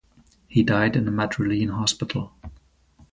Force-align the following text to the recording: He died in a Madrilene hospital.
He 0.47 0.63
died 0.63 0.95
in 0.95 1.07
a 1.07 1.11
Madrilene 1.11 1.69
hospital. 1.73 2.33